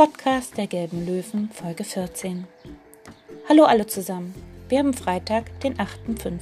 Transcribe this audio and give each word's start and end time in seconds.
Podcast 0.00 0.56
der 0.56 0.66
Gelben 0.66 1.04
Löwen, 1.04 1.50
Folge 1.52 1.84
14. 1.84 2.46
Hallo 3.50 3.64
alle 3.64 3.86
zusammen. 3.86 4.34
Wir 4.70 4.78
haben 4.78 4.94
Freitag, 4.94 5.60
den 5.60 5.76
8.5. 5.76 6.40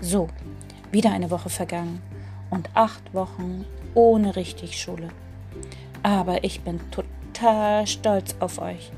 So, 0.00 0.26
wieder 0.90 1.12
eine 1.12 1.30
Woche 1.30 1.48
vergangen 1.48 2.02
und 2.50 2.68
acht 2.74 3.14
Wochen 3.14 3.64
ohne 3.94 4.34
richtig 4.34 4.80
Schule. 4.80 5.10
Aber 6.02 6.42
ich 6.42 6.62
bin 6.62 6.80
total 6.90 7.86
stolz 7.86 8.34
auf 8.40 8.60
euch. 8.60 8.90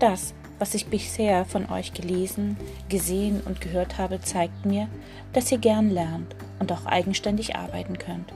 Das, 0.00 0.34
was 0.58 0.74
ich 0.74 0.86
bisher 0.86 1.44
von 1.44 1.70
euch 1.70 1.92
gelesen, 1.92 2.56
gesehen 2.88 3.40
und 3.44 3.60
gehört 3.60 3.98
habe, 3.98 4.20
zeigt 4.20 4.66
mir, 4.66 4.88
dass 5.32 5.52
ihr 5.52 5.58
gern 5.58 5.90
lernt 5.90 6.34
und 6.58 6.72
auch 6.72 6.86
eigenständig 6.86 7.54
arbeiten 7.54 7.98
könnt. 7.98 8.32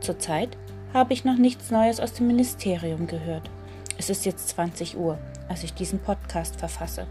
Zurzeit 0.00 0.58
habe 0.92 1.12
ich 1.12 1.24
noch 1.24 1.36
nichts 1.36 1.70
Neues 1.70 2.00
aus 2.00 2.12
dem 2.12 2.26
Ministerium 2.26 3.06
gehört. 3.06 3.50
Es 3.98 4.10
ist 4.10 4.24
jetzt 4.26 4.48
20 4.50 4.96
Uhr, 4.96 5.18
als 5.48 5.62
ich 5.64 5.72
diesen 5.72 5.98
Podcast 5.98 6.56
verfasse. 6.56 7.06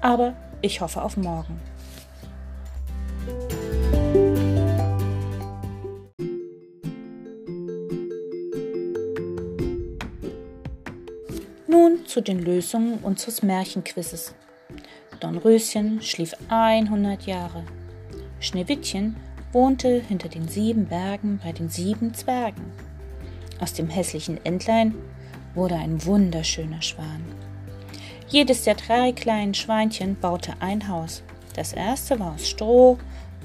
Aber 0.00 0.34
ich 0.60 0.80
hoffe 0.80 1.02
auf 1.02 1.16
morgen. 1.16 1.60
Nun 11.66 12.06
zu 12.06 12.20
den 12.20 12.40
Lösungen 12.40 12.98
unseres 12.98 13.42
Märchenquizzes. 13.42 14.34
Dornröschen 15.20 16.02
schlief 16.02 16.34
100 16.48 17.22
Jahre. 17.22 17.64
Schneewittchen 18.40 19.16
wohnte 19.54 20.02
hinter 20.06 20.28
den 20.28 20.48
sieben 20.48 20.86
Bergen 20.86 21.40
bei 21.42 21.52
den 21.52 21.68
sieben 21.68 22.12
Zwergen. 22.12 22.72
Aus 23.60 23.72
dem 23.72 23.88
hässlichen 23.88 24.44
Entlein 24.44 24.94
wurde 25.54 25.76
ein 25.76 26.04
wunderschöner 26.04 26.82
Schwan. 26.82 27.24
Jedes 28.28 28.64
der 28.64 28.74
drei 28.74 29.12
kleinen 29.12 29.54
Schweinchen 29.54 30.16
baute 30.16 30.54
ein 30.58 30.88
Haus. 30.88 31.22
Das 31.54 31.72
erste 31.72 32.18
war 32.18 32.34
aus 32.34 32.48
Stroh, 32.48 32.98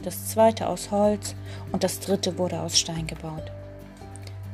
das 0.03 0.29
zweite 0.29 0.67
aus 0.67 0.89
Holz 0.89 1.35
und 1.71 1.83
das 1.83 1.99
dritte 1.99 2.37
wurde 2.37 2.59
aus 2.59 2.79
Stein 2.79 3.05
gebaut. 3.05 3.51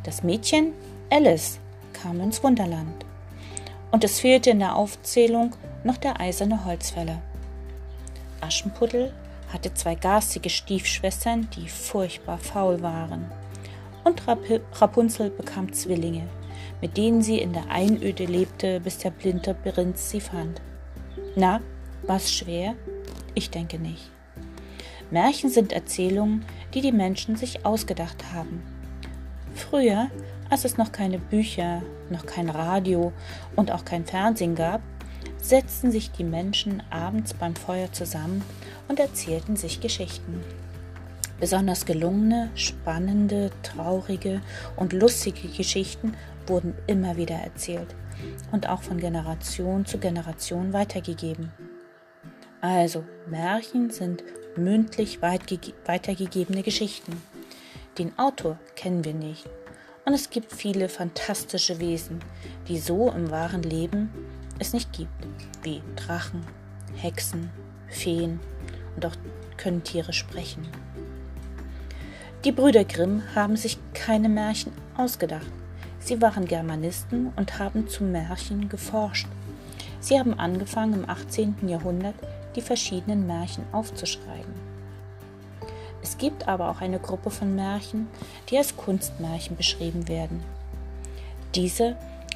Das 0.03 0.23
Mädchen 0.23 0.73
Alice 1.09 1.59
kam 1.93 2.19
ins 2.19 2.43
Wunderland. 2.43 3.05
Und 3.91 4.03
es 4.03 4.19
fehlte 4.19 4.49
in 4.49 4.59
der 4.59 4.75
Aufzählung 4.75 5.55
noch 5.85 5.97
der 5.97 6.19
eiserne 6.19 6.65
Holzfäller. 6.65 7.21
Aschenputtel 8.41 9.13
hatte 9.49 9.73
zwei 9.73 9.95
garstige 9.95 10.49
Stiefschwestern, 10.49 11.49
die 11.55 11.67
furchtbar 11.67 12.37
faul 12.37 12.81
waren. 12.81 13.25
Und 14.03 14.23
Rapunzel 14.27 15.29
bekam 15.31 15.73
Zwillinge, 15.73 16.27
mit 16.81 16.97
denen 16.97 17.21
sie 17.21 17.39
in 17.39 17.53
der 17.53 17.69
Einöde 17.69 18.25
lebte, 18.25 18.79
bis 18.79 18.99
der 18.99 19.11
blinde 19.11 19.53
Prinz 19.53 20.09
sie 20.09 20.21
fand. 20.21 20.61
Na, 21.35 21.61
war's 22.03 22.31
schwer? 22.31 22.75
Ich 23.33 23.49
denke 23.49 23.79
nicht. 23.79 24.11
Märchen 25.11 25.49
sind 25.49 25.71
Erzählungen, 25.71 26.45
die 26.73 26.81
die 26.81 26.91
Menschen 26.91 27.35
sich 27.35 27.65
ausgedacht 27.65 28.33
haben. 28.33 28.63
Früher, 29.53 30.09
als 30.49 30.65
es 30.65 30.77
noch 30.77 30.91
keine 30.91 31.19
Bücher, 31.19 31.81
noch 32.09 32.25
kein 32.25 32.49
Radio 32.49 33.13
und 33.55 33.71
auch 33.71 33.85
kein 33.85 34.05
Fernsehen 34.05 34.55
gab, 34.55 34.81
setzten 35.49 35.91
sich 35.91 36.11
die 36.11 36.23
Menschen 36.23 36.81
abends 36.89 37.33
beim 37.33 37.55
Feuer 37.55 37.91
zusammen 37.91 38.43
und 38.87 38.99
erzählten 38.99 39.55
sich 39.55 39.79
Geschichten. 39.79 40.43
Besonders 41.39 41.85
gelungene, 41.85 42.49
spannende, 42.55 43.51
traurige 43.61 44.41
und 44.75 44.93
lustige 44.93 45.47
Geschichten 45.49 46.15
wurden 46.47 46.73
immer 46.87 47.17
wieder 47.17 47.35
erzählt 47.35 47.93
und 48.51 48.69
auch 48.69 48.81
von 48.81 48.97
Generation 48.97 49.85
zu 49.85 49.99
Generation 49.99 50.73
weitergegeben. 50.73 51.51
Also, 52.61 53.03
Märchen 53.27 53.91
sind 53.91 54.23
mündlich 54.55 55.21
weitergegebene 55.21 56.63
Geschichten. 56.63 57.21
Den 57.97 58.17
Autor 58.17 58.57
kennen 58.75 59.03
wir 59.03 59.13
nicht. 59.13 59.47
Und 60.05 60.13
es 60.13 60.29
gibt 60.29 60.53
viele 60.53 60.87
fantastische 60.87 61.79
Wesen, 61.79 62.19
die 62.67 62.79
so 62.79 63.11
im 63.11 63.29
wahren 63.29 63.63
Leben 63.63 64.09
es 64.59 64.73
nicht 64.73 64.91
gibt, 64.93 65.27
wie 65.63 65.81
Drachen, 65.95 66.45
Hexen, 66.95 67.49
Feen 67.87 68.39
und 68.95 69.05
auch 69.05 69.15
können 69.57 69.83
Tiere 69.83 70.13
sprechen. 70.13 70.67
Die 72.43 72.51
Brüder 72.51 72.85
Grimm 72.85 73.23
haben 73.33 73.57
sich 73.57 73.79
keine 73.93 74.29
Märchen 74.29 74.71
ausgedacht. 74.97 75.47
Sie 75.99 76.21
waren 76.21 76.45
Germanisten 76.45 77.33
und 77.35 77.57
haben 77.57 77.87
zu 77.87 78.03
Märchen 78.03 78.69
geforscht. 78.69 79.27
Sie 79.99 80.19
haben 80.19 80.35
angefangen 80.35 80.93
im 80.93 81.09
18. 81.09 81.67
Jahrhundert 81.67 82.15
die 82.55 82.61
verschiedenen 82.61 83.25
Märchen 83.25 83.63
aufzuschreiben. 83.71 84.53
Es 86.03 86.19
gibt 86.19 86.47
aber 86.47 86.69
auch 86.69 86.81
eine 86.81 86.99
Gruppe 86.99 87.31
von 87.31 87.55
Märchen, 87.55 88.07
die 88.49 88.59
als 88.59 88.77
Kunstmärchen 88.77 89.57
beschrieben 89.57 90.07
werden. 90.07 90.43
Diese 91.55 91.95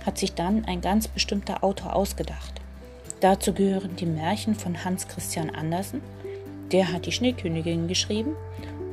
hat 0.09 0.17
sich 0.17 0.33
dann 0.33 0.65
ein 0.65 0.81
ganz 0.81 1.07
bestimmter 1.07 1.63
Autor 1.63 1.95
ausgedacht. 1.95 2.53
Dazu 3.19 3.53
gehören 3.53 3.95
die 3.95 4.07
Märchen 4.07 4.55
von 4.55 4.83
Hans 4.83 5.07
Christian 5.07 5.51
Andersen, 5.51 6.01
der 6.71 6.91
hat 6.91 7.05
die 7.05 7.11
Schneekönigin 7.11 7.87
geschrieben, 7.87 8.35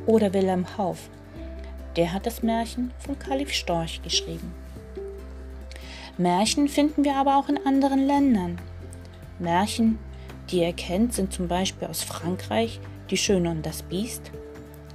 oder 0.04 0.34
Wilhelm 0.34 0.66
Hauff, 0.77 1.09
der 1.97 2.12
hat 2.12 2.27
das 2.27 2.43
Märchen 2.43 2.93
von 2.99 3.19
Kalif 3.19 3.50
Storch 3.50 4.03
geschrieben. 4.03 4.53
Märchen 6.19 6.69
finden 6.69 7.03
wir 7.03 7.16
aber 7.16 7.38
auch 7.38 7.48
in 7.48 7.65
anderen 7.65 8.06
Ländern. 8.06 8.59
Märchen, 9.38 9.98
die 10.50 10.60
ihr 10.60 10.75
kennt, 10.75 11.15
sind 11.15 11.33
zum 11.33 11.48
Beispiel 11.48 11.88
aus 11.88 12.03
Frankreich 12.03 12.78
Die 13.09 13.16
Schöne 13.16 13.53
und 13.53 13.65
das 13.65 13.83
Biest, 13.84 14.33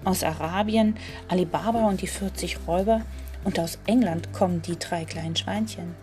aus 0.04 0.24
Arabien 0.24 0.98
Alibaba 1.30 1.88
und 1.88 2.00
die 2.00 2.08
40 2.08 2.60
Räuber 2.68 3.02
und 3.44 3.58
aus 3.60 3.80
England 3.88 4.32
kommen 4.34 4.62
die 4.62 4.78
drei 4.78 5.04
kleinen 5.04 5.36
Schweinchen. 5.36 5.96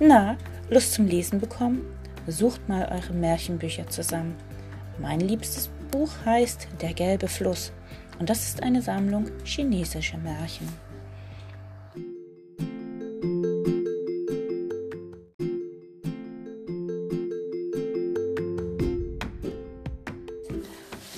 Na, 0.00 0.36
Lust 0.70 0.94
zum 0.94 1.06
Lesen 1.06 1.40
bekommen? 1.40 1.84
Sucht 2.26 2.68
mal 2.68 2.88
eure 2.90 3.12
Märchenbücher 3.12 3.88
zusammen. 3.88 4.36
Mein 4.98 5.20
liebstes 5.20 5.70
Buch 5.90 6.10
heißt 6.24 6.68
Der 6.80 6.94
gelbe 6.94 7.28
Fluss 7.28 7.72
und 8.18 8.30
das 8.30 8.46
ist 8.46 8.62
eine 8.62 8.82
Sammlung 8.82 9.26
chinesischer 9.44 10.18
Märchen. 10.18 10.68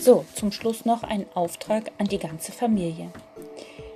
So, 0.01 0.25
zum 0.35 0.53
Schluss 0.53 0.85
noch 0.85 1.03
ein 1.03 1.25
Auftrag 1.33 1.91
an 1.97 2.07
die 2.07 2.19
ganze 2.19 2.53
Familie. 2.53 3.11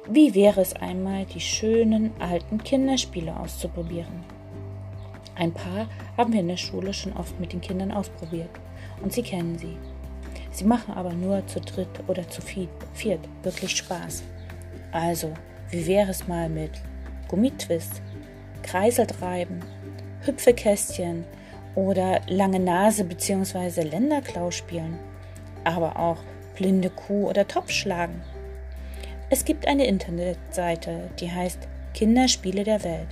Wie 0.08 0.34
wäre 0.34 0.62
es 0.62 0.74
einmal, 0.74 1.26
die 1.26 1.40
schönen 1.40 2.12
alten 2.18 2.62
Kinderspiele 2.62 3.38
auszuprobieren? 3.38 4.24
Ein 5.38 5.52
paar 5.52 5.86
haben 6.16 6.32
wir 6.32 6.40
in 6.40 6.48
der 6.48 6.56
Schule 6.56 6.92
schon 6.92 7.12
oft 7.12 7.38
mit 7.38 7.52
den 7.52 7.60
Kindern 7.60 7.92
ausprobiert 7.92 8.50
und 9.02 9.12
sie 9.12 9.22
kennen 9.22 9.56
sie. 9.56 9.76
Sie 10.50 10.64
machen 10.64 10.94
aber 10.94 11.12
nur 11.12 11.46
zu 11.46 11.60
dritt 11.60 11.88
oder 12.08 12.28
zu 12.28 12.42
viert 12.42 13.20
wirklich 13.44 13.76
Spaß. 13.76 14.24
Also, 14.90 15.32
wie 15.70 15.86
wäre 15.86 16.10
es 16.10 16.26
mal 16.26 16.48
mit 16.48 16.72
Gummitwist, 17.28 18.02
Kreiseltreiben, 18.64 19.64
Hüpfekästchen 20.22 21.24
oder 21.76 22.20
lange 22.26 22.58
Nase 22.58 23.04
bzw. 23.04 23.82
Länderklau 23.82 24.50
spielen, 24.50 24.98
aber 25.62 25.96
auch 25.96 26.18
blinde 26.56 26.90
Kuh 26.90 27.28
oder 27.28 27.46
Topf 27.46 27.70
schlagen? 27.70 28.20
Es 29.30 29.44
gibt 29.44 29.68
eine 29.68 29.86
Internetseite, 29.86 31.10
die 31.20 31.30
heißt 31.30 31.68
Kinderspiele 31.94 32.64
der 32.64 32.82
Welt. 32.82 33.08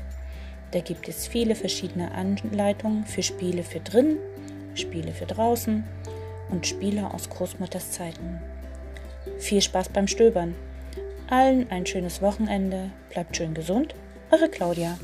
Da 0.77 0.83
gibt 0.83 1.09
es 1.09 1.27
viele 1.27 1.55
verschiedene 1.55 2.13
Anleitungen 2.13 3.07
für 3.07 3.23
Spiele 3.23 3.63
für 3.63 3.81
drin, 3.81 4.19
Spiele 4.75 5.13
für 5.15 5.25
draußen 5.25 5.85
und 6.51 6.67
Spiele 6.67 7.15
aus 7.15 7.31
Großmutters 7.31 7.93
Zeiten. 7.93 8.43
Viel 9.39 9.63
Spaß 9.63 9.89
beim 9.89 10.07
Stöbern. 10.07 10.55
Allen 11.31 11.71
ein 11.71 11.87
schönes 11.87 12.21
Wochenende, 12.21 12.91
bleibt 13.09 13.39
schön 13.39 13.55
gesund, 13.55 13.95
eure 14.31 14.51
Claudia. 14.51 14.99